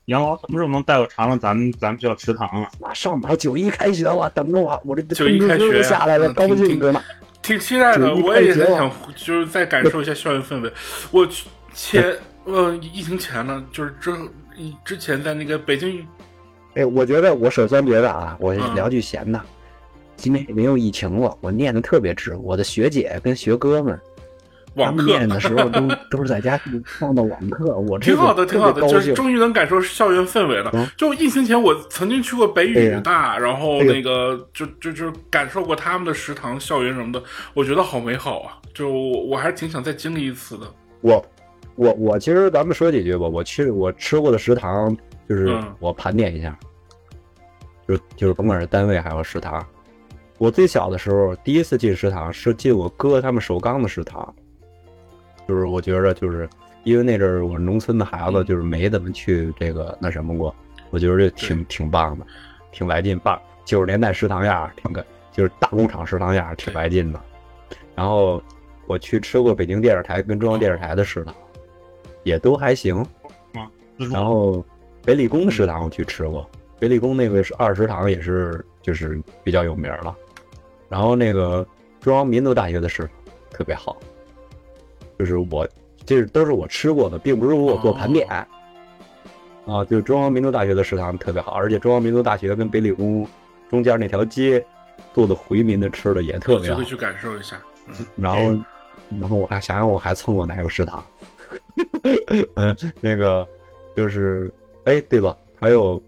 [0.08, 2.70] 杨老什么时候能带我尝尝咱们咱们学校食堂啊？
[2.80, 7.02] 马上马上九一开学了，等着我，我这九一开学下来了，高兴着呢，
[7.42, 8.14] 挺期待的。
[8.14, 10.72] 我也很想，就是再感受一下校园氛围。
[11.10, 11.28] 我
[11.74, 14.10] 前呃疫情前呢，就是之
[14.82, 16.02] 之前在那个北京。
[16.74, 19.38] 哎，我觉得我首先觉得啊，我聊句闲的，
[20.16, 22.34] 今年也没有疫情了，我念的特别直。
[22.36, 24.00] 我的学姐跟学哥们
[24.74, 30.72] 网课念的时候都 都是在家上的网课，我挺好的，挺好的，就是终于能感受校园氛围了。
[30.96, 37.22] 就疫情前，我曾经去过北语大，然后那个就就就感受过他们的食堂、校园什么的，
[37.54, 38.58] 我觉得好美好啊！
[38.74, 40.66] 就我还是挺想再经历一次的。
[41.00, 41.24] 我
[41.74, 43.26] 我我，其实咱们说几句吧。
[43.26, 44.96] 我去我吃过的食堂，
[45.28, 46.56] 就是我盘点一下，
[47.88, 49.64] 就就是甭管是单位还有食堂。
[50.38, 54.32] 我最小的时候，第一次进食堂是进我哥他们首钢的食堂。
[55.48, 56.46] 就是我觉着，就是
[56.84, 60.54] 因为那阵儿我农村的孩子，就是没怎么去这个那什么过，
[60.90, 62.26] 我觉得这挺挺棒的，
[62.70, 67.20] 挺来劲，棒九十年代食堂样挺个，就是大工厂食堂样挺来劲的。
[67.94, 68.42] 然后
[68.86, 71.34] 我去吃过北京电视台跟中央电视台的食堂，
[72.24, 73.02] 也都还行。
[73.96, 74.62] 然后
[75.02, 76.46] 北理工的食堂我去吃过，
[76.78, 80.14] 北理工那个是二食堂也是就是比较有名了。
[80.90, 81.66] 然后那个
[82.00, 83.10] 中央民族大学的食堂
[83.50, 83.96] 特别好。
[85.18, 85.66] 就是我，
[86.06, 88.28] 这是都是我吃过的，并不是我做盘点。
[89.66, 93.26] 啊，就中央民族大学的食堂特别好，而且中央民族大学跟北理工
[93.68, 94.64] 中间那条街
[95.12, 96.82] 做的回民的吃的也特别好。
[96.82, 97.60] 去感受一下。
[98.16, 98.64] 然后，
[99.20, 101.04] 然后我还想想我还蹭过哪个食堂？
[102.54, 103.46] 嗯， 那个
[103.94, 104.50] 就是，
[104.84, 106.02] 哎，对了，还有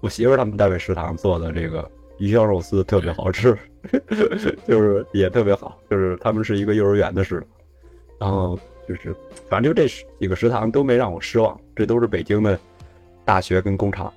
[0.00, 1.88] 我媳妇他们单位食堂做的这个
[2.18, 3.56] 鱼香肉丝特别好吃，
[4.66, 7.48] 就是也特别好，就是他们是一个幼儿园的食堂。
[8.18, 8.58] 然后
[8.88, 9.14] 就是，
[9.48, 9.88] 反正就这
[10.18, 12.58] 几个食堂都没让我失望，这都是北京的
[13.24, 14.12] 大学跟工厂，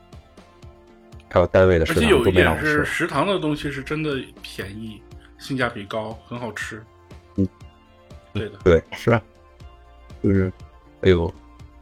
[1.30, 2.86] 还有单位的食堂都没让我失望。
[2.86, 5.02] 食堂的东西是真的便宜，
[5.38, 6.82] 性价比高，很好吃。
[7.36, 7.48] 嗯，
[8.34, 9.22] 对的，对，是啊，
[10.24, 10.52] 就是，
[11.02, 11.34] 哎呦，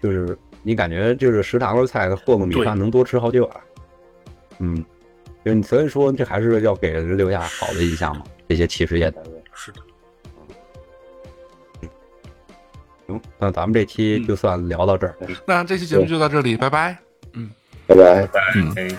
[0.02, 3.52] 就是你感觉就是食堂的菜和个米饭能多吃好几碗。
[4.60, 4.84] 嗯，
[5.46, 9.44] 就所以说这还是要给人留下好的印象嘛，这些企事业单位。
[9.54, 9.82] 是的。
[13.08, 15.16] 行，那咱们这期就算聊到这儿。
[15.46, 16.98] 那这期节目就到这里，拜拜。
[17.34, 17.50] 嗯，
[17.88, 18.98] 拜拜，嗯。